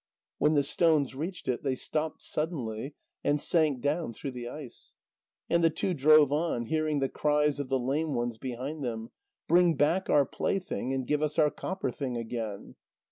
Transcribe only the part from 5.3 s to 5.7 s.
And the